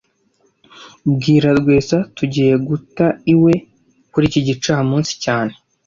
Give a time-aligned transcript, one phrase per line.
[1.15, 3.53] Bwira Rwesa tugiye guta iwe
[4.11, 5.53] kuri iki gicamunsi cyane